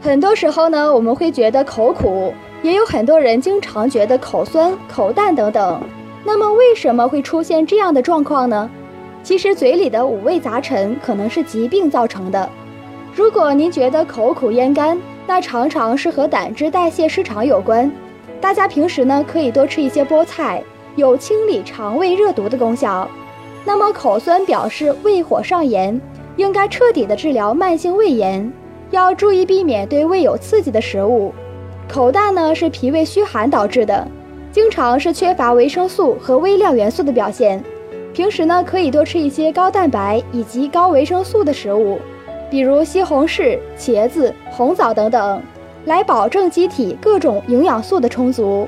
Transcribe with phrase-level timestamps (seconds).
[0.00, 5.80] 很多时候呢，我们会觉得口苦，也有很多人经常觉得口酸、口淡等等。
[6.24, 8.70] 那么为什么会出现这样的状况呢？
[9.22, 12.48] 其实嘴里的五味杂陈可能是疾病造成的。
[13.14, 17.90] 如果您觉得口苦咽干，那常常是和胆汁代谢失常有关。
[18.40, 20.62] 大家平时呢可以多吃一些菠菜，
[20.96, 23.08] 有清理肠胃热毒的功效。
[23.64, 25.98] 那么口酸表示胃火上炎，
[26.36, 28.52] 应该彻底的治疗慢性胃炎，
[28.90, 31.32] 要注意避免对胃有刺激的食物。
[31.88, 34.06] 口淡呢是脾胃虚寒导致的，
[34.50, 37.62] 经常是缺乏维生素和微量元素的表现。
[38.12, 41.98] 平时呢可以多吃一些高蛋白以及高维生素的食物，
[42.50, 45.42] 比如西红柿、茄子、红枣等等。
[45.86, 48.66] 来保证机体各种营养素的充足。